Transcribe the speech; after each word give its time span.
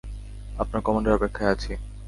আপনার 0.57 0.81
কমান্ডের 0.81 1.15
অপেক্ষায় 1.17 1.51
আছি। 1.53 1.71